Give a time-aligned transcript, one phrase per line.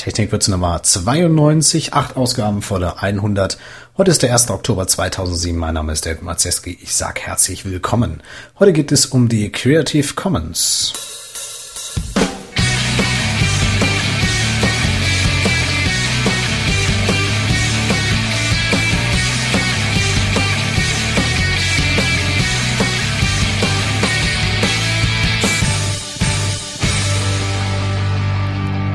[0.00, 3.58] Technikwürze Nummer 92, acht Ausgaben vor der 100.
[3.98, 4.48] Heute ist der 1.
[4.48, 5.58] Oktober 2007.
[5.58, 6.78] Mein Name ist David Mazeski.
[6.80, 8.22] Ich sag herzlich willkommen.
[8.58, 11.19] Heute geht es um die Creative Commons.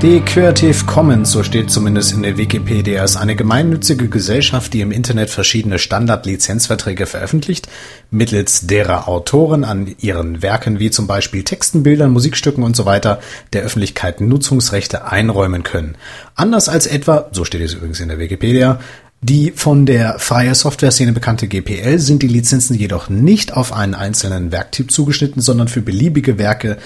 [0.02, 4.92] Die Creative Commons, so steht zumindest in der Wikipedia, ist eine gemeinnützige Gesellschaft, die im
[4.92, 7.69] Internet verschiedene Standard-Lizenzverträge veröffentlicht,
[8.11, 13.19] mittels derer Autoren an ihren Werken wie zum Beispiel Texten, Bildern, Musikstücken und so weiter
[13.54, 15.96] der Öffentlichkeit Nutzungsrechte einräumen können.
[16.36, 18.80] Anders als etwa, so steht es übrigens in der Wikipedia,
[19.21, 24.52] die von der freie Software-Szene bekannte GPL sind die Lizenzen jedoch nicht auf einen einzelnen
[24.52, 26.77] Werktyp zugeschnitten, sondern für beliebige Werke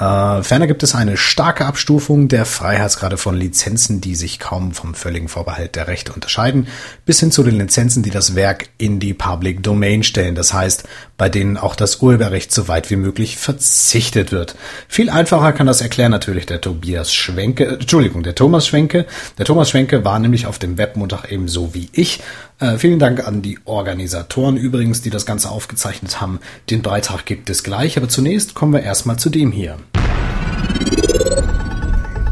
[0.00, 4.94] äh, ferner gibt es eine starke Abstufung der Freiheitsgrade von Lizenzen, die sich kaum vom
[4.94, 6.68] völligen Vorbehalt der Rechte unterscheiden,
[7.04, 10.88] bis hin zu den Lizenzen, die das Werk in die Public Domain stellen, das heißt,
[11.18, 14.56] bei denen auch das Urheberrecht so weit wie möglich verzichtet wird.
[14.88, 19.04] Viel einfacher kann das erklären natürlich der Tobias Schwenke, äh, Entschuldigung, der Thomas Schwenke.
[19.36, 22.20] Der Thomas Schwenke war nämlich auf dem Webmontag ebenso wie ich
[22.60, 26.40] äh, vielen Dank an die Organisatoren übrigens, die das Ganze aufgezeichnet haben.
[26.70, 29.76] Den Beitrag gibt es gleich, aber zunächst kommen wir erstmal zu dem hier.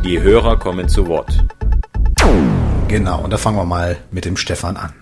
[0.05, 1.45] Die Hörer kommen zu Wort.
[2.89, 4.95] Genau, und da fangen wir mal mit dem Stefan an.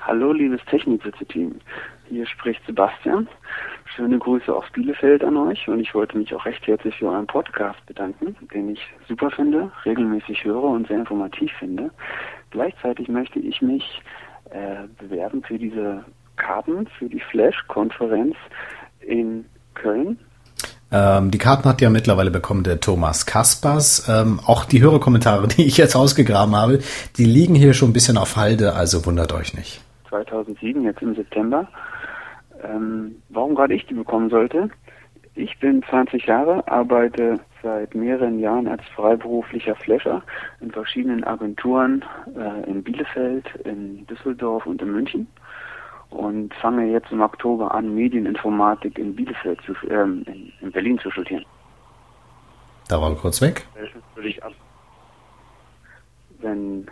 [0.00, 1.54] Hallo, liebes Technikwitze-Team.
[2.08, 3.28] Hier spricht Sebastian.
[3.94, 7.26] Schöne Grüße aus Bielefeld an euch und ich wollte mich auch recht herzlich für euren
[7.26, 11.90] Podcast bedanken, den ich super finde, regelmäßig höre und sehr informativ finde.
[12.50, 14.02] Gleichzeitig möchte ich mich
[14.50, 16.04] äh, bewerben für diese
[16.36, 18.36] Karten für die Flash-Konferenz
[19.00, 20.18] in Köln.
[20.90, 24.08] Ähm, die Karten hat ja mittlerweile bekommen der Thomas Kaspers.
[24.08, 26.80] Ähm, auch die Hörerkommentare, die ich jetzt ausgegraben habe,
[27.16, 29.82] die liegen hier schon ein bisschen auf Halde, also wundert euch nicht.
[30.08, 31.68] 2007, jetzt im September.
[32.62, 34.70] Ähm, warum gerade ich die bekommen sollte?
[35.34, 40.22] Ich bin 20 Jahre, arbeite seit mehreren Jahren als freiberuflicher Flasher
[40.60, 42.04] in verschiedenen Agenturen
[42.36, 45.26] äh, in Bielefeld, in Düsseldorf und in München
[46.10, 51.44] und fange jetzt im Oktober an, Medieninformatik in Bielefeld zu, in, in, Berlin zu studieren.
[52.88, 53.66] Da war kurz weg.
[56.40, 56.86] Wenn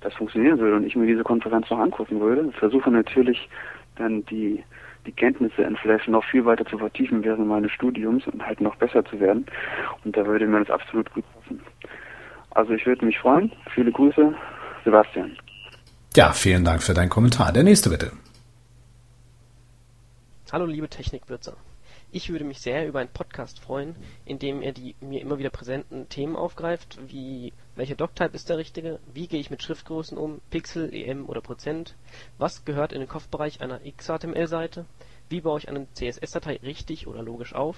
[0.00, 3.48] das funktionieren würde und ich mir diese Konferenz noch angucken würde, versuche natürlich
[3.96, 4.64] dann die
[5.08, 8.76] die Kenntnisse in Flash noch viel weiter zu vertiefen während meines Studiums und halt noch
[8.76, 9.46] besser zu werden.
[10.04, 11.60] Und da würde mir das absolut gut passen.
[12.50, 13.50] Also ich würde mich freuen.
[13.74, 14.34] Viele Grüße,
[14.84, 15.36] Sebastian.
[16.14, 17.52] Ja, vielen Dank für deinen Kommentar.
[17.52, 18.12] Der nächste bitte.
[20.52, 21.56] Hallo liebe Technikwürzer.
[22.10, 25.50] Ich würde mich sehr über einen Podcast freuen, in dem er die mir immer wieder
[25.50, 30.40] präsenten Themen aufgreift, wie welcher Doctype ist der richtige, wie gehe ich mit Schriftgrößen um,
[30.50, 31.94] Pixel, EM oder Prozent,
[32.38, 34.86] was gehört in den Kopfbereich einer XHTML-Seite,
[35.28, 37.76] wie baue ich eine CSS-Datei richtig oder logisch auf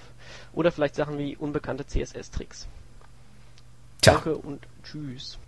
[0.53, 2.67] oder vielleicht Sachen wie unbekannte CSS-Tricks.
[4.01, 5.39] Danke und tschüss.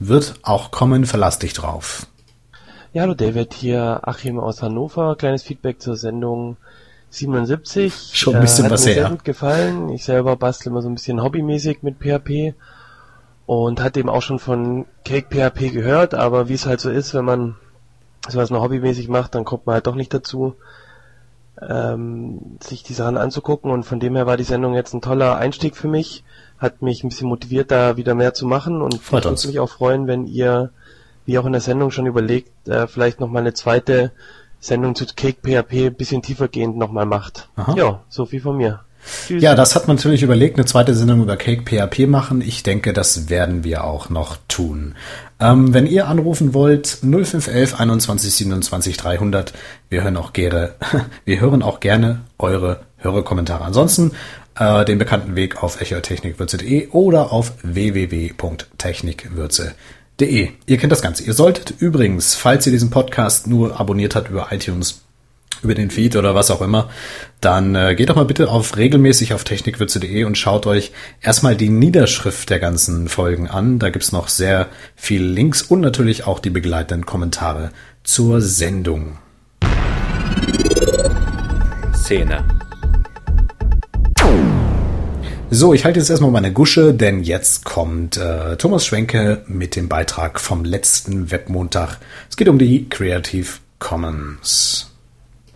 [0.00, 2.08] Wird auch kommen, verlass dich drauf.
[2.92, 5.14] Ja, hallo David, hier Achim aus Hannover.
[5.16, 6.56] Kleines Feedback zur Sendung
[7.14, 8.10] 77.
[8.12, 8.94] Schon ein bisschen äh, was her.
[8.94, 9.88] sehr gut gefallen.
[9.90, 12.54] Ich selber bastel immer so ein bisschen hobbymäßig mit PHP
[13.46, 17.14] und hatte eben auch schon von Cake PHP gehört, aber wie es halt so ist,
[17.14, 17.56] wenn man
[18.28, 20.54] sowas noch hobbymäßig macht, dann kommt man halt doch nicht dazu,
[21.60, 25.36] ähm, sich die Sachen anzugucken und von dem her war die Sendung jetzt ein toller
[25.36, 26.24] Einstieg für mich,
[26.58, 29.60] hat mich ein bisschen motiviert, da wieder mehr zu machen und Freut ich würde mich
[29.60, 30.70] auch freuen, wenn ihr,
[31.26, 34.12] wie auch in der Sendung schon überlegt, äh, vielleicht nochmal eine zweite
[34.64, 37.48] Sendung zu Cake PHP ein bisschen tiefergehend nochmal macht.
[37.56, 37.74] Aha.
[37.76, 38.84] Ja, so viel von mir.
[39.26, 39.42] Tschüss.
[39.42, 42.40] Ja, das hat man natürlich überlegt, eine zweite Sendung über Cake PHP machen.
[42.40, 44.94] Ich denke, das werden wir auch noch tun.
[45.38, 49.52] Ähm, wenn ihr anrufen wollt, 0511 21 27 300.
[49.90, 50.72] Wir hören auch gerne,
[51.26, 53.64] wir hören auch gerne eure Hörerkommentare.
[53.64, 54.12] Ansonsten
[54.58, 59.72] äh, den bekannten Weg auf echotechnikwürze.de oder auf www.technikwürze.de.
[60.20, 61.24] Ihr kennt das Ganze.
[61.24, 65.02] Ihr solltet übrigens, falls ihr diesen Podcast nur abonniert habt über iTunes,
[65.62, 66.90] über den Feed oder was auch immer,
[67.40, 71.70] dann äh, geht doch mal bitte auf regelmäßig auf technikwürze.de und schaut euch erstmal die
[71.70, 73.78] Niederschrift der ganzen Folgen an.
[73.78, 77.70] Da gibt's noch sehr viele Links und natürlich auch die begleitenden Kommentare
[78.04, 79.18] zur Sendung.
[81.94, 82.44] Szene.
[85.56, 89.88] So, ich halte jetzt erstmal meine Gusche, denn jetzt kommt äh, Thomas Schwenke mit dem
[89.88, 91.98] Beitrag vom letzten Webmontag.
[92.28, 93.46] Es geht um die Creative
[93.78, 94.90] Commons.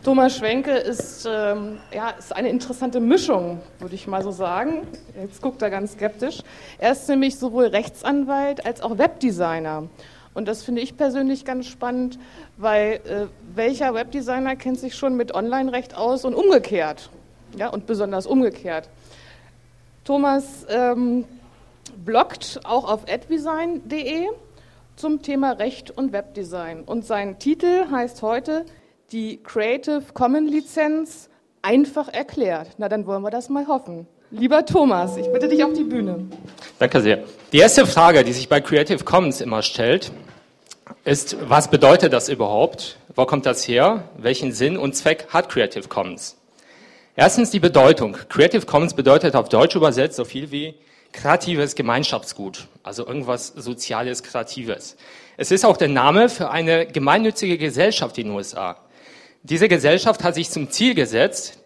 [0.05, 4.87] Thomas Schwenke ist, ähm, ja, ist eine interessante Mischung, würde ich mal so sagen.
[5.21, 6.43] Jetzt guckt er ganz skeptisch.
[6.79, 9.89] Er ist nämlich sowohl Rechtsanwalt als auch Webdesigner.
[10.33, 12.21] Und das finde ich persönlich ganz spannend,
[12.57, 17.11] weil äh, welcher Webdesigner kennt sich schon mit Online-Recht aus und umgekehrt?
[17.57, 18.89] Ja, und besonders umgekehrt.
[20.09, 21.27] Thomas ähm,
[22.03, 24.29] bloggt auch auf addesign.de
[24.97, 26.85] zum Thema Recht und Webdesign.
[26.85, 28.65] Und sein Titel heißt heute
[29.13, 31.29] die Creative Commons Lizenz
[31.61, 32.71] einfach erklärt.
[32.79, 34.07] Na, dann wollen wir das mal hoffen.
[34.31, 36.25] Lieber Thomas, ich bitte dich auf die Bühne.
[36.79, 37.25] Danke sehr.
[37.53, 40.11] Die erste Frage, die sich bei Creative Commons immer stellt,
[41.05, 42.97] ist, was bedeutet das überhaupt?
[43.15, 44.05] Wo kommt das her?
[44.17, 46.39] Welchen Sinn und Zweck hat Creative Commons?
[47.21, 48.17] Erstens die Bedeutung.
[48.29, 50.77] Creative Commons bedeutet auf Deutsch übersetzt so viel wie
[51.11, 54.97] kreatives Gemeinschaftsgut, also irgendwas Soziales, Kreatives.
[55.37, 58.77] Es ist auch der Name für eine gemeinnützige Gesellschaft in den USA.
[59.43, 61.59] Diese Gesellschaft hat sich zum Ziel gesetzt,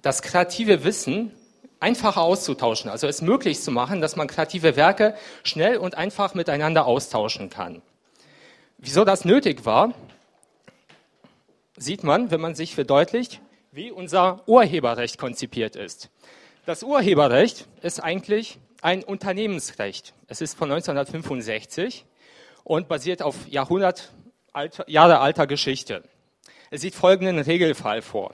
[0.00, 1.32] das kreative Wissen
[1.80, 6.86] einfacher auszutauschen, also es möglich zu machen, dass man kreative Werke schnell und einfach miteinander
[6.86, 7.82] austauschen kann.
[8.78, 9.92] Wieso das nötig war,
[11.76, 13.40] sieht man, wenn man sich verdeutlicht,
[13.74, 16.08] wie unser Urheberrecht konzipiert ist.
[16.64, 20.14] Das Urheberrecht ist eigentlich ein Unternehmensrecht.
[20.28, 22.04] Es ist von 1965
[22.62, 24.12] und basiert auf Jahrhundert
[24.52, 26.04] alter, Jahre alter Geschichte.
[26.70, 28.32] Es sieht folgenden Regelfall vor.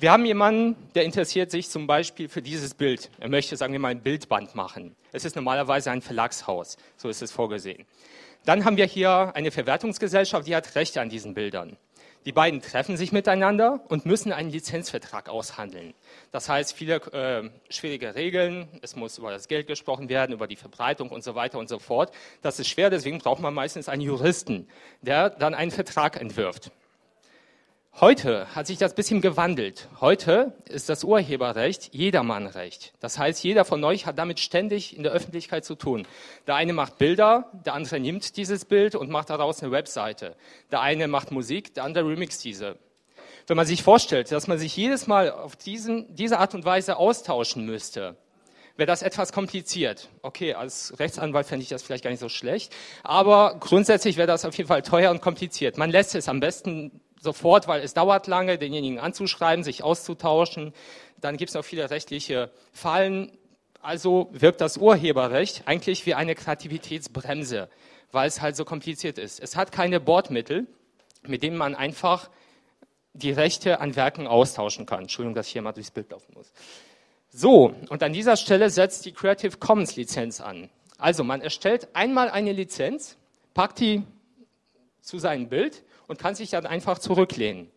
[0.00, 3.10] Wir haben jemanden, der interessiert sich zum Beispiel für dieses Bild.
[3.20, 4.96] Er möchte, sagen wir mal, ein Bildband machen.
[5.12, 6.78] Es ist normalerweise ein Verlagshaus.
[6.96, 7.86] So ist es vorgesehen.
[8.44, 11.76] Dann haben wir hier eine Verwertungsgesellschaft, die hat Rechte an diesen Bildern.
[12.24, 15.92] Die beiden treffen sich miteinander und müssen einen Lizenzvertrag aushandeln.
[16.32, 20.56] Das heißt, viele äh, schwierige Regeln, es muss über das Geld gesprochen werden, über die
[20.56, 22.14] Verbreitung und so weiter und so fort.
[22.40, 24.68] Das ist schwer, deswegen braucht man meistens einen Juristen,
[25.02, 26.70] der dann einen Vertrag entwirft.
[28.00, 29.88] Heute hat sich das bisschen gewandelt.
[30.00, 32.92] Heute ist das Urheberrecht Jedermannrecht.
[32.98, 36.04] Das heißt, jeder von euch hat damit ständig in der Öffentlichkeit zu tun.
[36.48, 40.34] Der eine macht Bilder, der andere nimmt dieses Bild und macht daraus eine Webseite.
[40.72, 42.78] Der eine macht Musik, der andere remixt diese.
[43.46, 46.96] Wenn man sich vorstellt, dass man sich jedes Mal auf diesen, diese Art und Weise
[46.96, 48.16] austauschen müsste,
[48.76, 50.08] wäre das etwas kompliziert.
[50.22, 52.74] Okay, als Rechtsanwalt fände ich das vielleicht gar nicht so schlecht,
[53.04, 55.78] aber grundsätzlich wäre das auf jeden Fall teuer und kompliziert.
[55.78, 60.72] Man lässt es am besten sofort, weil es dauert lange, denjenigen anzuschreiben, sich auszutauschen.
[61.20, 63.32] Dann gibt es noch viele rechtliche Fallen.
[63.80, 67.68] Also wirkt das Urheberrecht eigentlich wie eine Kreativitätsbremse,
[68.12, 69.40] weil es halt so kompliziert ist.
[69.40, 70.66] Es hat keine Bordmittel,
[71.26, 72.30] mit denen man einfach
[73.14, 75.02] die Rechte an Werken austauschen kann.
[75.02, 76.52] Entschuldigung, dass ich hier mal durchs Bild laufen muss.
[77.30, 80.68] So, und an dieser Stelle setzt die Creative Commons Lizenz an.
[80.98, 83.16] Also man erstellt einmal eine Lizenz,
[83.54, 84.02] packt die
[85.00, 87.70] zu seinem Bild und kann sich dann einfach zurücklehnen.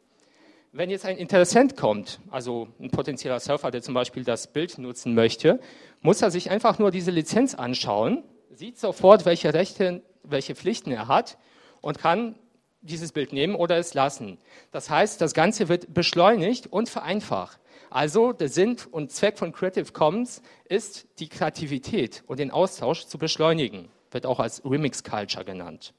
[0.71, 5.15] Wenn jetzt ein Interessent kommt, also ein potenzieller Surfer, der zum Beispiel das Bild nutzen
[5.15, 5.59] möchte,
[6.01, 11.07] muss er sich einfach nur diese Lizenz anschauen, sieht sofort, welche Rechte, welche Pflichten er
[11.07, 11.38] hat
[11.81, 12.35] und kann
[12.81, 14.38] dieses Bild nehmen oder es lassen.
[14.71, 17.59] Das heißt, das Ganze wird beschleunigt und vereinfacht.
[17.89, 23.18] Also der Sinn und Zweck von Creative Commons ist, die Kreativität und den Austausch zu
[23.18, 23.89] beschleunigen.
[24.12, 25.94] Wird auch als Remix Culture genannt.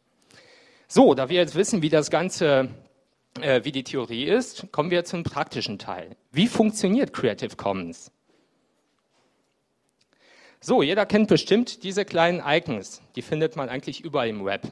[0.90, 2.70] So, da wir jetzt wissen, wie das Ganze,
[3.42, 6.16] äh, wie die Theorie ist, kommen wir zum praktischen Teil.
[6.32, 8.10] Wie funktioniert Creative Commons?
[10.60, 13.02] So, jeder kennt bestimmt diese kleinen Icons.
[13.16, 14.62] Die findet man eigentlich überall im Web.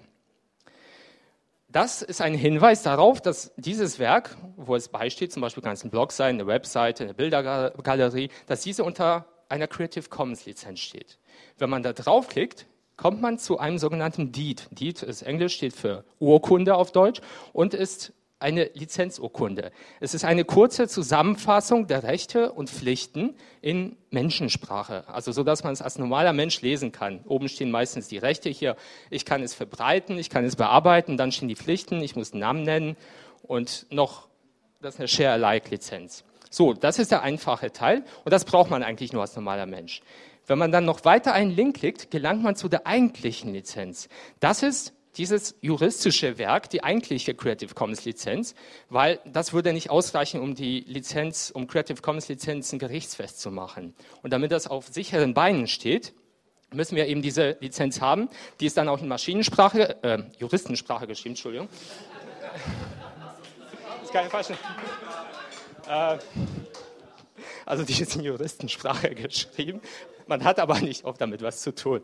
[1.69, 6.12] Das ist ein Hinweis darauf, dass dieses Werk, wo es beisteht, zum Beispiel ein Blog
[6.12, 11.19] sein, eine Webseite, eine Bildergalerie, dass diese unter einer Creative Commons Lizenz steht.
[11.59, 12.64] Wenn man da draufklickt,
[12.97, 14.69] kommt man zu einem sogenannten Deed.
[14.71, 17.21] Deed ist Englisch, steht für Urkunde auf Deutsch
[17.53, 19.73] und ist eine Lizenzurkunde.
[20.00, 25.73] Es ist eine kurze Zusammenfassung der Rechte und Pflichten in Menschensprache, also so, dass man
[25.73, 27.21] es als normaler Mensch lesen kann.
[27.25, 28.76] Oben stehen meistens die Rechte hier.
[29.11, 32.62] Ich kann es verbreiten, ich kann es bearbeiten, dann stehen die Pflichten, ich muss Namen
[32.62, 32.97] nennen
[33.43, 34.29] und noch,
[34.83, 36.25] das ist eine Share-alike-Lizenz.
[36.50, 40.03] So, das ist der einfache Teil und das braucht man eigentlich nur als normaler Mensch.
[40.47, 44.09] Wenn man dann noch weiter einen Link klickt, gelangt man zu der eigentlichen Lizenz.
[44.41, 48.55] Das ist dieses juristische Werk, die eigentliche Creative Commons Lizenz,
[48.91, 53.95] weil das würde nicht ausreichen, um die Lizenz, um Creative Commons Lizenzen gerichtsfest zu machen.
[54.23, 56.12] Und damit das auf sicheren Beinen steht,
[56.73, 58.29] müssen wir eben diese Lizenz haben.
[58.61, 61.69] Die ist dann auch in Maschinensprache, äh, Juristensprache geschrieben, Entschuldigung.
[63.83, 64.53] das ist keine falsche.
[65.88, 66.19] Äh,
[67.65, 69.81] also die ist in Juristensprache geschrieben.
[70.26, 72.00] Man hat aber nicht oft damit was zu tun.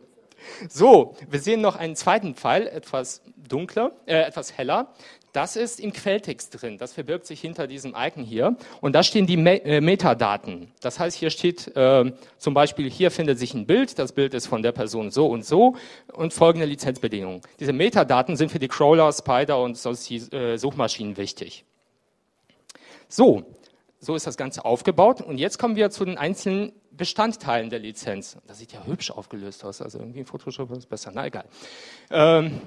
[0.68, 4.92] So, wir sehen noch einen zweiten Pfeil, etwas dunkler, äh, etwas heller.
[5.32, 6.76] Das ist im Quelltext drin.
[6.76, 8.56] Das verbirgt sich hinter diesem Icon hier.
[8.82, 10.70] Und da stehen die Me äh, Metadaten.
[10.80, 13.98] Das heißt, hier steht äh, zum Beispiel, hier findet sich ein Bild.
[13.98, 15.76] Das Bild ist von der Person so und so
[16.12, 17.40] und folgende Lizenzbedingungen.
[17.60, 21.64] Diese Metadaten sind für die Crawler, Spider und die äh, Suchmaschinen wichtig.
[23.08, 23.44] So,
[24.02, 25.20] so ist das Ganze aufgebaut.
[25.20, 28.36] Und jetzt kommen wir zu den einzelnen Bestandteilen der Lizenz.
[28.48, 29.80] Das sieht ja hübsch aufgelöst aus.
[29.80, 31.12] Also irgendwie in Photoshop ist es besser.
[31.14, 31.44] Na egal.
[32.10, 32.60] Ähm,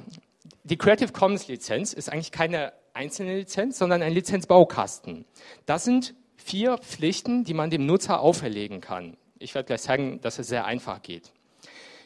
[0.64, 5.26] die Creative Commons Lizenz ist eigentlich keine einzelne Lizenz, sondern ein Lizenzbaukasten.
[5.66, 9.18] Das sind vier Pflichten, die man dem Nutzer auferlegen kann.
[9.38, 11.34] Ich werde gleich sagen, dass es sehr einfach geht.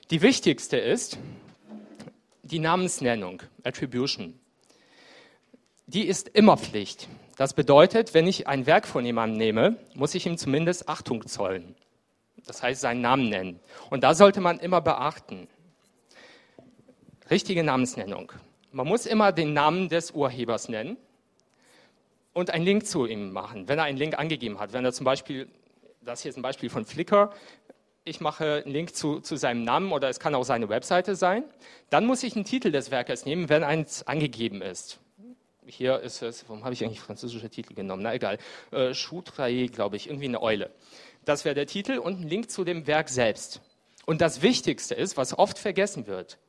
[0.10, 1.20] Die wichtigste ist
[2.42, 4.40] die Namensnennung, Attribution.
[5.86, 7.08] Die ist immer Pflicht.
[7.40, 11.74] Das bedeutet, wenn ich ein Werk von jemandem nehme, muss ich ihm zumindest Achtung zollen.
[12.46, 13.62] Das heißt, seinen Namen nennen.
[13.90, 15.48] Und da sollte man immer beachten.
[17.32, 18.34] Richtige Namensnennung.
[18.74, 20.98] Man muss immer den Namen des Urhebers nennen
[22.34, 24.74] und einen Link zu ihm machen, wenn er einen Link angegeben hat.
[24.74, 25.48] Wenn er zum Beispiel,
[26.02, 27.32] das hier ist ein Beispiel von Flickr,
[28.04, 31.46] ich mache einen Link zu, zu seinem Namen oder es kann auch seine Webseite sein,
[31.90, 35.00] dann muss ich einen Titel des Werkes nehmen, wenn eins angegeben ist.
[35.70, 38.02] Hier ist es, warum habe ich eigentlich französische Titel genommen?
[38.04, 38.40] Na egal.
[38.72, 40.72] Äh, Choutraye, glaube ich, irgendwie eine Eule.
[41.26, 43.62] Das wäre der Titel und ein Link zu dem Werk selbst.
[44.06, 46.40] Und das Wichtigste ist, was oft vergessen wird,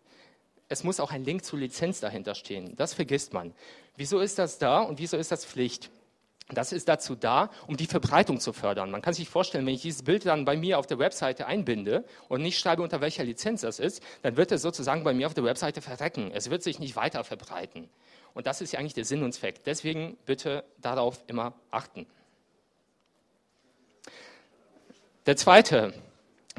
[0.69, 2.77] es muss auch ein Link zur Lizenz dahinter stehen.
[2.77, 3.53] Das vergisst man.
[3.97, 5.91] Wieso ist das da und wieso ist das Pflicht?
[6.52, 8.90] Das ist dazu da, um die Verbreitung zu fördern.
[8.90, 12.04] Man kann sich vorstellen, wenn ich dieses Bild dann bei mir auf der Webseite einbinde
[12.28, 15.35] und nicht schreibe, unter welcher Lizenz das ist, dann wird es sozusagen bei mir auf
[15.35, 16.30] der Webseite verrecken.
[16.35, 17.88] Es wird sich nicht weiter verbreiten.
[18.35, 19.64] Und das ist ja eigentlich der Sinn und Zweck.
[19.64, 22.07] Deswegen bitte darauf immer achten.
[25.26, 25.92] Der zweite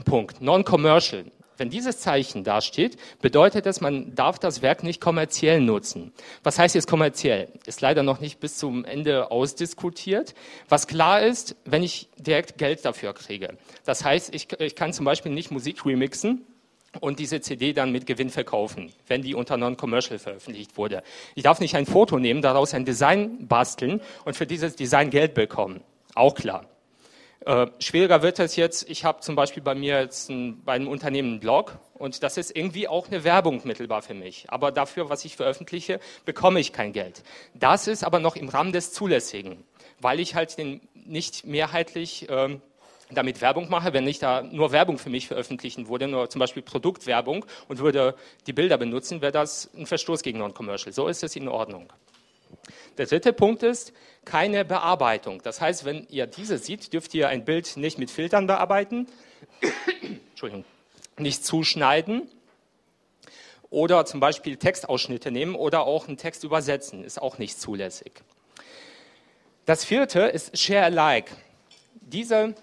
[0.05, 1.31] Punkt, Non-Commercial.
[1.61, 6.11] Wenn dieses Zeichen dasteht, bedeutet das, man darf das Werk nicht kommerziell nutzen.
[6.41, 7.49] Was heißt jetzt kommerziell?
[7.67, 10.33] Ist leider noch nicht bis zum Ende ausdiskutiert.
[10.69, 13.59] Was klar ist, wenn ich direkt Geld dafür kriege.
[13.85, 16.47] Das heißt, ich, ich kann zum Beispiel nicht Musik remixen,
[16.99, 21.03] und diese CD dann mit Gewinn verkaufen, wenn die unter Non-Commercial veröffentlicht wurde.
[21.35, 25.35] Ich darf nicht ein Foto nehmen, daraus ein Design basteln und für dieses Design Geld
[25.35, 25.81] bekommen.
[26.15, 26.70] Auch klar.
[27.45, 30.87] Äh, schwieriger wird es jetzt, ich habe zum Beispiel bei mir jetzt ein, bei einem
[30.87, 34.45] Unternehmen einen Blog und das ist irgendwie auch eine Werbung mittelbar für mich.
[34.49, 37.23] Aber dafür, was ich veröffentliche, bekomme ich kein Geld.
[37.55, 39.63] Das ist aber noch im Rahmen des Zulässigen,
[39.99, 42.61] weil ich halt den nicht mehrheitlich ähm,
[43.09, 46.61] damit Werbung mache, wenn ich da nur Werbung für mich veröffentlichen würde, nur zum Beispiel
[46.61, 50.93] Produktwerbung und würde die Bilder benutzen, wäre das ein Verstoß gegen Non-Commercial.
[50.93, 51.91] So ist es in Ordnung.
[52.97, 53.93] Der dritte Punkt ist
[54.25, 55.41] keine Bearbeitung.
[55.43, 59.07] Das heißt, wenn ihr diese seht, dürft ihr ein Bild nicht mit Filtern bearbeiten,
[60.31, 60.65] Entschuldigung,
[61.17, 62.29] nicht zuschneiden
[63.69, 67.03] oder zum Beispiel Textausschnitte nehmen oder auch einen Text übersetzen.
[67.03, 68.11] Ist auch nicht zulässig.
[69.65, 71.31] Das vierte ist Share Alike.
[72.01, 72.55] Diese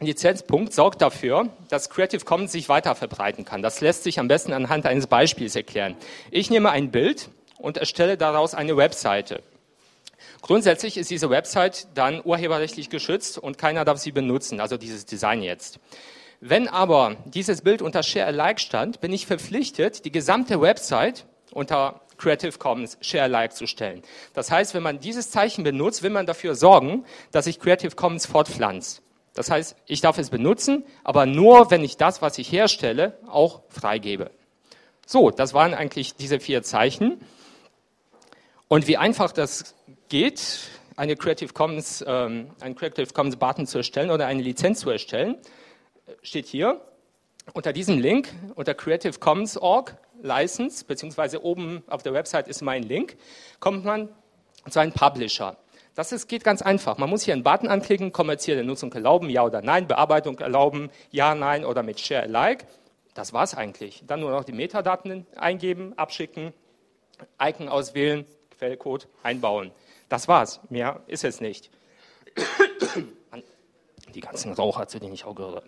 [0.00, 3.62] Lizenzpunkt sorgt dafür, dass Creative Commons sich weiter verbreiten kann.
[3.62, 5.96] Das lässt sich am besten anhand eines Beispiels erklären.
[6.30, 7.30] Ich nehme ein Bild
[7.62, 9.42] und erstelle daraus eine Webseite.
[10.42, 15.42] Grundsätzlich ist diese Website dann urheberrechtlich geschützt und keiner darf sie benutzen, also dieses Design
[15.42, 15.78] jetzt.
[16.40, 22.00] Wenn aber dieses Bild unter Share Alike stand, bin ich verpflichtet, die gesamte Website unter
[22.18, 24.02] Creative Commons Share Alike zu stellen.
[24.34, 28.26] Das heißt, wenn man dieses Zeichen benutzt, will man dafür sorgen, dass sich Creative Commons
[28.26, 29.02] fortpflanzt.
[29.34, 33.62] Das heißt, ich darf es benutzen, aber nur, wenn ich das, was ich herstelle, auch
[33.68, 34.30] freigebe.
[35.06, 37.20] So, das waren eigentlich diese vier Zeichen.
[38.72, 39.74] Und wie einfach das
[40.08, 44.88] geht, eine Creative Commons, ähm, einen Creative Commons Button zu erstellen oder eine Lizenz zu
[44.88, 45.36] erstellen,
[46.22, 46.80] steht hier
[47.52, 52.82] unter diesem Link, unter Creative Commons Org, License, beziehungsweise oben auf der Website ist mein
[52.82, 53.18] Link,
[53.60, 54.08] kommt man
[54.70, 55.58] zu einem Publisher.
[55.94, 56.96] Das ist, geht ganz einfach.
[56.96, 61.34] Man muss hier einen Button anklicken, kommerzielle Nutzung erlauben, ja oder nein, Bearbeitung erlauben, ja,
[61.34, 62.64] nein oder mit Share Alike.
[63.12, 64.02] Das war's eigentlich.
[64.06, 66.54] Dann nur noch die Metadaten eingeben, abschicken,
[67.38, 68.24] Icon auswählen,
[68.62, 69.72] Quellcode einbauen.
[70.08, 70.60] Das war's.
[70.70, 71.70] Mehr ist es nicht.
[74.14, 75.64] Die ganzen Raucher, zu denen ich auch gehöre.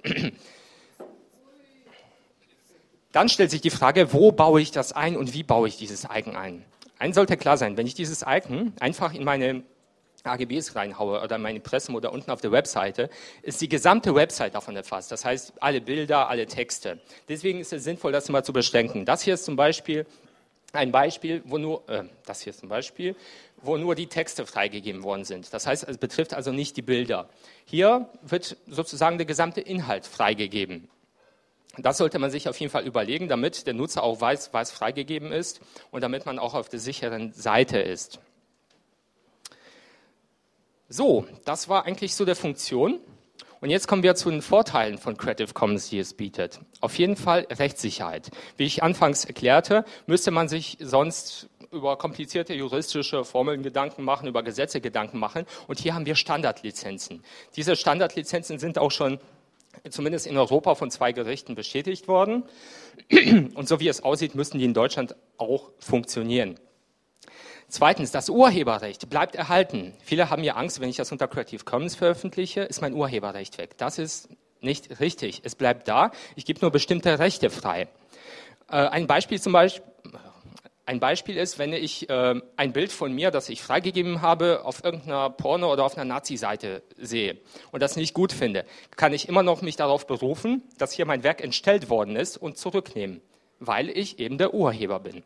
[3.11, 6.05] Dann stellt sich die Frage, wo baue ich das ein und wie baue ich dieses
[6.05, 6.65] Icon ein?
[6.99, 9.65] Eins sollte klar sein, wenn ich dieses Icon einfach in meine
[10.23, 13.11] AGBs reinhaue oder meine Impressum oder unten auf der Webseite,
[13.43, 15.13] ist die gesamte Website davon erfasst.
[15.13, 17.01] Das heißt, alle Bilder, alle Texte.
[17.29, 19.05] Deswegen ist es sinnvoll, das mal zu beschränken.
[19.05, 20.07] Das hier ist zum Beispiel
[20.77, 23.17] ein Beispiel, wo nur, äh, das hier ist ein Beispiel,
[23.63, 25.53] wo nur die Texte freigegeben worden sind.
[25.53, 27.29] Das heißt, es betrifft also nicht die Bilder.
[27.65, 30.89] Hier wird sozusagen der gesamte Inhalt freigegeben.
[31.79, 35.33] Das sollte man sich auf jeden Fall überlegen, damit der Nutzer auch weiß, was freigegeben
[35.33, 38.21] ist und damit man auch auf der sicheren Seite ist.
[40.89, 43.01] So, das war eigentlich so der Funktion.
[43.65, 46.61] Und jetzt kommen wir zu den Vorteilen von Creative Commons, die es bietet.
[46.83, 48.31] Auf jeden Fall Rechtssicherheit.
[48.59, 54.43] Wie ich anfangs erklärte, müsste man sich sonst über komplizierte juristische Formeln Gedanken machen, über
[54.43, 55.47] Gesetze Gedanken machen.
[55.67, 57.25] Und hier haben wir Standardlizenzen.
[57.57, 59.19] Diese Standardlizenzen sind auch schon
[59.89, 62.43] zumindest in Europa von zwei Gerichten bestätigt worden.
[63.55, 66.61] Und so wie es aussieht, müssen die in Deutschland auch funktionieren.
[67.69, 69.95] Zweitens, das Urheberrecht bleibt erhalten.
[70.05, 73.77] Viele haben ja Angst, wenn ich das unter Creative Commons veröffentliche, ist mein Urheberrecht weg.
[73.79, 74.29] Das ist
[74.61, 75.43] nicht richtig.
[75.45, 76.11] Es bleibt da.
[76.37, 77.89] Ich gebe nur bestimmte Rechte frei.
[78.71, 79.85] Äh, ein Beispiel zum Beispiel,
[80.87, 84.85] ein Beispiel ist, wenn ich äh, ein Bild von mir, das ich freigegeben habe, auf
[84.85, 87.39] irgendeiner Porno- oder auf einer Nazi-Seite sehe
[87.73, 88.67] und das nicht gut finde,
[88.97, 92.59] kann ich immer noch mich darauf berufen, dass hier mein Werk entstellt worden ist und
[92.59, 93.23] zurücknehmen,
[93.61, 95.23] weil ich eben der Urheber bin.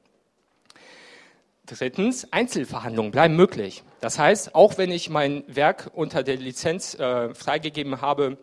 [1.69, 3.83] Drittens, Einzelverhandlungen bleiben möglich.
[4.01, 8.39] Das heißt, auch wenn ich mein Werk unter der Lizenz äh, freigegeben habe,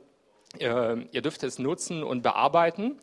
[0.59, 2.99] äh, ihr dürft es nutzen und bearbeiten,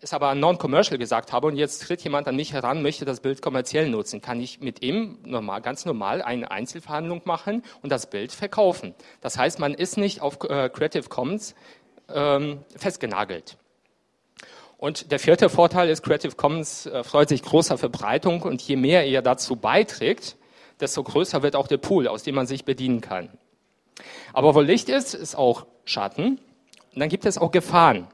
[0.00, 3.40] es aber non-commercial gesagt habe und jetzt tritt jemand an mich heran, möchte das Bild
[3.40, 8.32] kommerziell nutzen, kann ich mit ihm normal, ganz normal eine Einzelverhandlung machen und das Bild
[8.32, 8.94] verkaufen.
[9.20, 11.54] Das heißt, man ist nicht auf äh, Creative Commons
[12.12, 13.56] ähm, festgenagelt.
[14.78, 19.06] Und der vierte Vorteil ist, Creative Commons äh, freut sich großer Verbreitung und je mehr
[19.06, 20.36] ihr dazu beiträgt,
[20.80, 23.30] desto größer wird auch der Pool, aus dem man sich bedienen kann.
[24.34, 26.38] Aber wo Licht ist, ist auch Schatten.
[26.92, 28.06] Und dann gibt es auch Gefahren.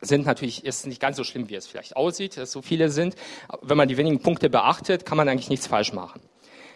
[0.00, 3.16] Sind natürlich, ist nicht ganz so schlimm, wie es vielleicht aussieht, dass so viele sind.
[3.62, 6.20] Wenn man die wenigen Punkte beachtet, kann man eigentlich nichts falsch machen.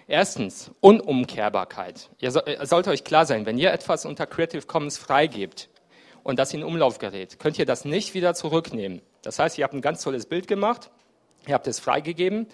[0.09, 2.11] Erstens, Unumkehrbarkeit.
[2.19, 5.69] Ihr sollt euch klar sein, wenn ihr etwas unter Creative Commons freigebt,
[6.23, 9.03] und das in Umlauf gerät, könnt ihr das nicht wieder zurücknehmen.
[9.23, 10.91] Das heißt, ihr habt ein ganz tolles Bild gemacht,
[11.47, 12.47] ihr habt es freigegeben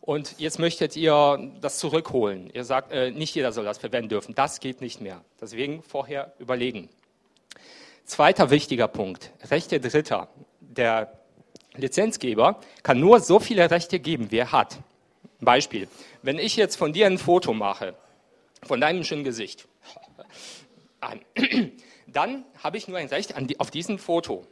[0.00, 2.50] und jetzt möchtet ihr das zurückholen.
[2.52, 4.34] Ihr sagt, äh, nicht jeder soll das verwenden dürfen.
[4.34, 5.22] Das geht nicht mehr.
[5.40, 6.88] Deswegen vorher überlegen.
[8.04, 10.28] Zweiter wichtiger Punkt, Rechte Dritter.
[10.60, 11.12] Der
[11.74, 14.78] Lizenzgeber kann nur so viele Rechte geben, wie er hat.
[15.40, 15.88] Beispiel,
[16.22, 17.94] wenn ich jetzt von dir ein Foto mache,
[18.62, 19.68] von deinem schönen Gesicht,
[22.12, 24.46] dann habe ich nur ein Recht die, auf diesem Foto.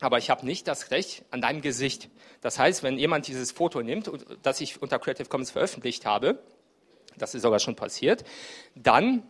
[0.00, 2.08] Aber ich habe nicht das Recht an deinem Gesicht.
[2.40, 4.10] Das heißt, wenn jemand dieses Foto nimmt,
[4.42, 6.38] das ich unter Creative Commons veröffentlicht habe,
[7.16, 8.24] das ist sogar schon passiert,
[8.76, 9.24] dann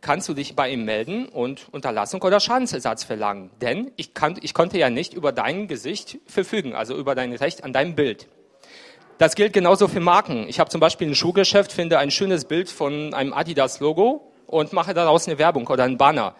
[0.00, 3.50] kannst du dich bei ihm melden und Unterlassung oder Schadensersatz verlangen.
[3.60, 7.62] Denn ich, kann, ich konnte ja nicht über dein Gesicht verfügen, also über dein Recht
[7.64, 8.28] an deinem Bild.
[9.18, 10.48] Das gilt genauso für Marken.
[10.48, 14.94] Ich habe zum Beispiel ein Schuhgeschäft, finde ein schönes Bild von einem Adidas-Logo und mache
[14.94, 16.34] daraus eine Werbung oder einen Banner.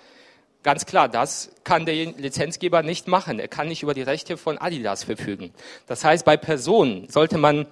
[0.63, 3.41] Ganz klar, das kann der Lizenzgeber nicht machen.
[3.41, 5.53] Er kann nicht über die Rechte von Adidas verfügen.
[5.87, 7.67] Das heißt, bei Personen sollte man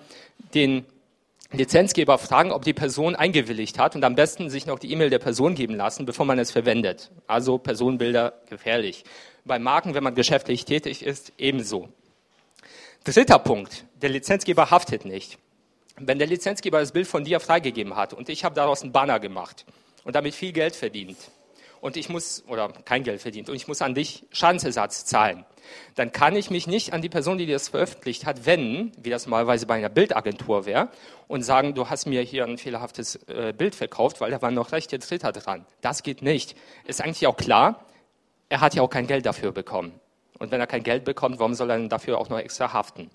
[0.55, 0.85] den
[1.53, 5.19] Lizenzgeber fragen, ob die Person eingewilligt hat und am besten sich noch die E-Mail der
[5.19, 7.11] Person geben lassen, bevor man es verwendet.
[7.27, 9.05] Also Personenbilder gefährlich.
[9.45, 11.89] Bei Marken, wenn man geschäftlich tätig ist, ebenso.
[13.05, 13.85] Dritter Punkt.
[14.03, 15.39] Der Lizenzgeber haftet nicht.
[15.97, 19.21] Wenn der Lizenzgeber das Bild von dir freigegeben hat und ich habe daraus einen Banner
[19.21, 19.65] gemacht
[20.05, 21.19] und damit viel Geld verdient,
[21.81, 25.45] und ich muss, oder kein Geld verdient, und ich muss an dich Schadensersatz zahlen,
[25.95, 29.27] dann kann ich mich nicht an die Person, die das veröffentlicht hat, wenden, wie das
[29.27, 30.89] normalerweise bei einer Bildagentur wäre,
[31.29, 34.73] und sagen, du hast mir hier ein fehlerhaftes äh, Bild verkauft, weil da war noch
[34.73, 35.65] Rechte Dritter dran.
[35.81, 36.57] Das geht nicht.
[36.87, 37.87] Ist eigentlich auch klar,
[38.49, 39.93] er hat ja auch kein Geld dafür bekommen.
[40.39, 43.11] Und wenn er kein Geld bekommt, warum soll er dann dafür auch noch extra haften?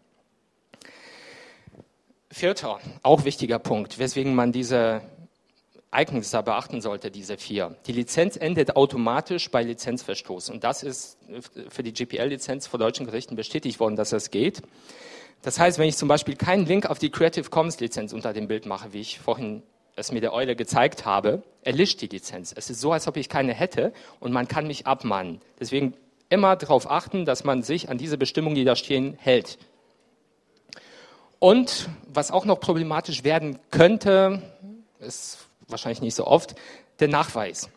[2.32, 5.02] Vierter, auch wichtiger Punkt, weswegen man diese
[5.96, 7.78] Ereignisse beachten sollte, diese vier.
[7.88, 10.50] Die Lizenz endet automatisch bei Lizenzverstoß.
[10.50, 11.18] Und das ist
[11.70, 14.62] für die GPL-Lizenz vor deutschen Gerichten bestätigt worden, dass das geht.
[15.42, 18.50] Das heißt, wenn ich zum Beispiel keinen Link auf die Creative Commons Lizenz unter dem
[18.50, 19.64] Bild mache, wie ich vorhin
[19.96, 22.54] es mir der Eule gezeigt habe, erlischt die Lizenz.
[22.54, 25.40] Es ist so, als ob ich keine hätte und man kann mich abmahnen.
[25.62, 25.94] Deswegen
[26.28, 29.58] immer darauf achten, dass man sich an diese Bestimmungen, die da stehen, hält.
[31.40, 34.42] Und was auch noch problematisch werden könnte,
[35.00, 36.56] ist wahrscheinlich nicht so oft,
[37.00, 37.70] der Nachweis.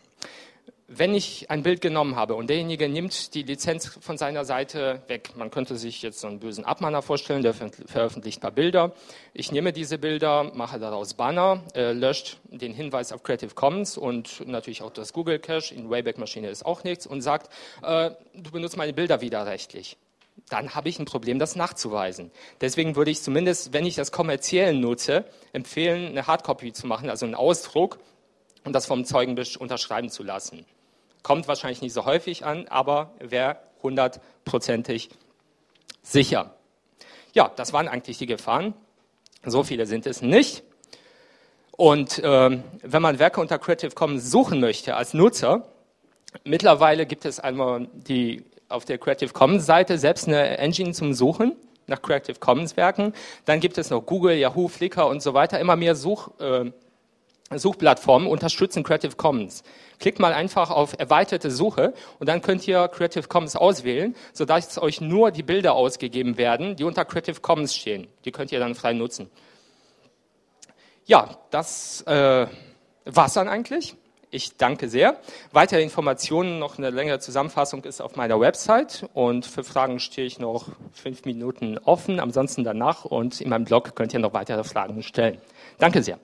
[0.91, 5.33] Wenn ich ein Bild genommen habe und derjenige nimmt die Lizenz von seiner Seite weg,
[5.35, 8.93] man könnte sich jetzt so einen bösen Abmahner vorstellen, der veröffentlicht ein paar Bilder.
[9.35, 14.47] Ich nehme diese Bilder, mache daraus Banner, äh, löscht den Hinweis auf Creative Commons und
[14.47, 18.49] natürlich auch das Google Cache, in Wayback Maschine ist auch nichts und sagt, äh, du
[18.49, 19.95] benutzt meine Bilder widerrechtlich
[20.49, 22.31] dann habe ich ein Problem, das nachzuweisen.
[22.61, 27.25] Deswegen würde ich zumindest, wenn ich das kommerziell nutze, empfehlen, eine Hardcopy zu machen, also
[27.25, 27.99] einen Ausdruck
[28.63, 30.65] und das vom Zeugen unterschreiben zu lassen.
[31.23, 35.09] Kommt wahrscheinlich nicht so häufig an, aber wäre hundertprozentig
[36.01, 36.55] sicher.
[37.33, 38.73] Ja, das waren eigentlich die Gefahren.
[39.45, 40.63] So viele sind es nicht.
[41.71, 45.69] Und ähm, wenn man Werke unter Creative Commons suchen möchte als Nutzer,
[46.43, 51.55] mittlerweile gibt es einmal die auf der Creative Commons Seite selbst eine Engine zum Suchen
[51.87, 53.13] nach Creative Commons Werken.
[53.45, 55.59] Dann gibt es noch Google, Yahoo, Flickr und so weiter.
[55.59, 56.71] Immer mehr Such, äh,
[57.55, 59.63] Suchplattformen unterstützen Creative Commons.
[59.99, 65.01] Klickt mal einfach auf erweiterte Suche und dann könnt ihr Creative Commons auswählen, sodass euch
[65.01, 68.07] nur die Bilder ausgegeben werden, die unter Creative Commons stehen.
[68.23, 69.29] Die könnt ihr dann frei nutzen.
[71.05, 72.45] Ja, das äh,
[73.05, 73.95] war's dann eigentlich.
[74.31, 75.17] Ich danke sehr.
[75.51, 80.37] Weitere Informationen, noch eine längere Zusammenfassung ist auf meiner Website und für Fragen stehe ich
[80.37, 85.01] noch fünf Minuten offen, ansonsten danach und in meinem Blog könnt ihr noch weitere Fragen
[85.01, 85.39] stellen.
[85.79, 86.19] Danke sehr.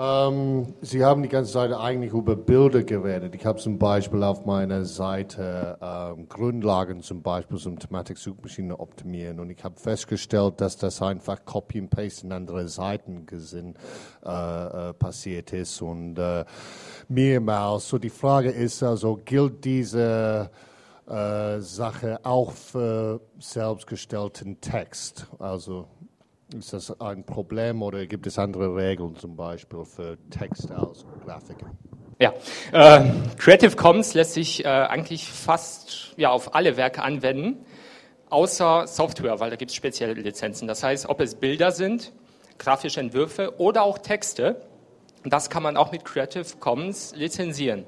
[0.00, 3.34] Ähm, Sie haben die ganze Zeit eigentlich über Bilder geredet.
[3.34, 9.50] Ich habe zum Beispiel auf meiner Seite ähm, Grundlagen zum Beispiel zum Thematik-Suchmaschine optimieren und
[9.50, 13.74] ich habe festgestellt, dass das einfach Copy and Paste in andere Seiten gesinn,
[14.24, 16.44] äh, äh, passiert ist und äh,
[17.08, 17.88] mehrmals.
[17.88, 20.48] So die Frage ist also, gilt diese
[21.08, 25.26] äh, Sache auch für selbstgestellten Text?
[25.40, 25.88] Also
[26.56, 31.68] ist das ein Problem oder gibt es andere Regeln zum Beispiel für Text als Grafiken?
[32.20, 32.32] Ja,
[32.72, 33.04] äh,
[33.36, 37.64] Creative Commons lässt sich äh, eigentlich fast ja, auf alle Werke anwenden,
[38.28, 40.66] außer Software, weil da gibt es spezielle Lizenzen.
[40.66, 42.12] Das heißt, ob es Bilder sind,
[42.58, 44.62] grafische Entwürfe oder auch Texte,
[45.24, 47.84] das kann man auch mit Creative Commons lizenzieren.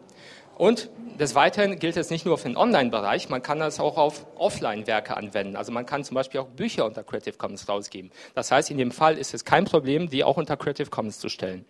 [0.61, 4.27] Und des Weiteren gilt es nicht nur für den Online-Bereich, man kann das auch auf
[4.37, 5.57] Offline-Werke anwenden.
[5.57, 8.11] Also man kann zum Beispiel auch Bücher unter Creative Commons rausgeben.
[8.35, 11.31] Das heißt, in dem Fall ist es kein Problem, die auch unter Creative Commons zu
[11.31, 11.65] stellen.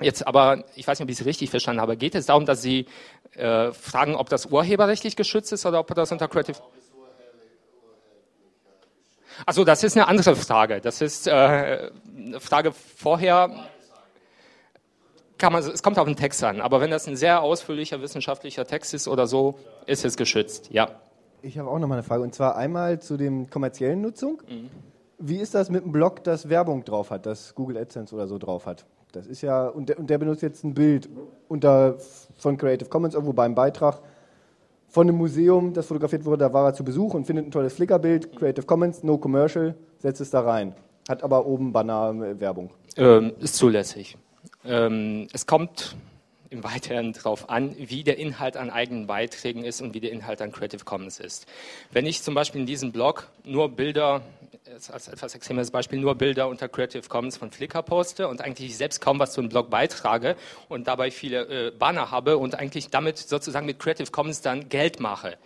[0.00, 2.62] Jetzt aber, ich weiß nicht, ob ich es richtig verstanden habe, geht es darum, dass
[2.62, 2.86] Sie
[3.36, 6.58] äh, fragen, ob das urheberrechtlich geschützt ist oder ob das unter Creative
[9.46, 10.80] Also das ist eine andere Frage.
[10.80, 13.70] Das ist äh, eine Frage vorher
[15.40, 18.66] kann man, es kommt auf den Text an, aber wenn das ein sehr ausführlicher wissenschaftlicher
[18.66, 20.88] Text ist oder so, ist es geschützt, ja.
[21.42, 24.42] Ich habe auch noch mal eine Frage und zwar einmal zu dem kommerziellen Nutzung.
[24.48, 24.68] Mhm.
[25.18, 28.38] Wie ist das mit einem Blog, das Werbung drauf hat, das Google AdSense oder so
[28.38, 28.84] drauf hat?
[29.12, 31.08] Das ist ja, und der, und der benutzt jetzt ein Bild
[31.48, 31.96] unter,
[32.36, 34.00] von Creative Commons irgendwo beim Beitrag
[34.88, 37.72] von einem Museum, das fotografiert wurde, da war er zu Besuch und findet ein tolles
[37.74, 40.74] Flickr-Bild, Creative Commons, no commercial, setzt es da rein.
[41.08, 42.70] Hat aber oben Banner-Werbung.
[42.96, 44.16] Ähm, ist zulässig.
[44.64, 45.96] Ähm, es kommt
[46.50, 50.42] im Weiteren darauf an, wie der Inhalt an eigenen Beiträgen ist und wie der Inhalt
[50.42, 51.46] an Creative Commons ist.
[51.92, 54.22] Wenn ich zum Beispiel in diesem Blog nur Bilder,
[54.92, 59.00] als etwas extremes Beispiel, nur Bilder unter Creative Commons von Flickr poste und eigentlich selbst
[59.00, 60.36] kaum was zu einem Blog beitrage
[60.68, 64.98] und dabei viele äh, Banner habe und eigentlich damit sozusagen mit Creative Commons dann Geld
[64.98, 65.38] mache,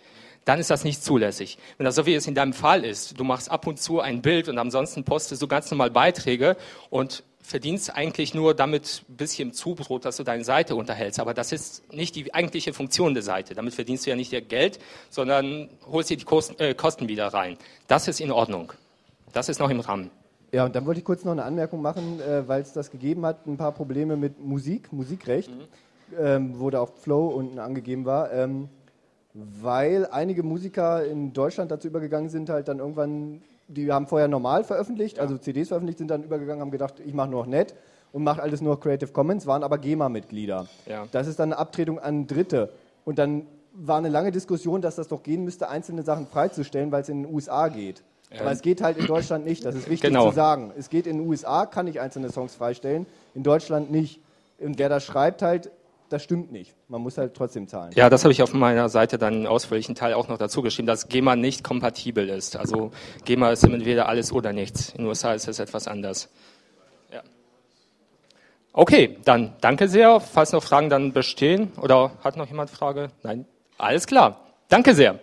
[0.43, 1.57] dann ist das nicht zulässig.
[1.77, 4.23] Wenn das so wie es in deinem Fall ist, du machst ab und zu ein
[4.23, 6.57] Bild und ansonsten postest du ganz normal Beiträge
[6.89, 11.19] und verdienst eigentlich nur damit ein bisschen Zubrot, dass du deine Seite unterhältst.
[11.19, 13.53] Aber das ist nicht die eigentliche Funktion der Seite.
[13.53, 14.79] Damit verdienst du ja nicht dir Geld,
[15.09, 17.57] sondern holst dir die Kosten, äh, Kosten wieder rein.
[17.87, 18.73] Das ist in Ordnung.
[19.31, 20.09] Das ist noch im Rahmen.
[20.51, 23.25] Ja, und dann wollte ich kurz noch eine Anmerkung machen, äh, weil es das gegeben
[23.25, 26.17] hat, ein paar Probleme mit Musik, Musikrecht, mhm.
[26.19, 28.31] ähm, wo da auch Flow unten angegeben war.
[28.31, 28.69] Ähm,
[29.33, 34.63] weil einige Musiker in Deutschland dazu übergegangen sind, halt dann irgendwann die haben vorher normal
[34.63, 35.23] veröffentlicht, ja.
[35.23, 37.75] also CDs veröffentlicht, sind dann übergegangen, haben gedacht, ich mache nur nett
[38.11, 40.67] und mache alles nur Creative Commons, waren aber GEMA-Mitglieder.
[40.85, 41.07] Ja.
[41.11, 42.69] Das ist dann eine Abtretung an Dritte.
[43.03, 47.01] Und dann war eine lange Diskussion, dass das doch gehen müsste, einzelne Sachen freizustellen, weil
[47.01, 48.03] es in den USA geht.
[48.31, 48.41] Ja.
[48.41, 50.29] Aber es geht halt in Deutschland nicht, das ist wichtig genau.
[50.29, 50.71] zu sagen.
[50.77, 54.21] Es geht in den USA, kann ich einzelne Songs freistellen, in Deutschland nicht.
[54.59, 55.71] Und wer das schreibt halt,
[56.09, 56.75] das stimmt nicht.
[56.87, 57.91] Man muss halt trotzdem zahlen.
[57.95, 60.87] Ja, das habe ich auf meiner Seite dann einen ausführlichen Teil auch noch dazu geschrieben,
[60.87, 62.55] dass GEMA nicht kompatibel ist.
[62.55, 62.91] Also
[63.25, 64.89] GEMA ist entweder alles oder nichts.
[64.89, 66.29] In den USA ist es etwas anders.
[67.11, 67.21] Ja.
[68.73, 70.19] Okay, dann danke sehr.
[70.19, 73.09] Falls noch Fragen dann bestehen oder hat noch jemand Frage?
[73.23, 73.45] Nein?
[73.77, 74.39] Alles klar.
[74.69, 75.19] Danke sehr.